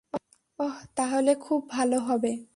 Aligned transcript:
অহ, 0.59 0.75
তাহলে 0.95 1.31
খুব 1.41 1.61
ভালো 1.69 1.97
হবে। 2.07 2.31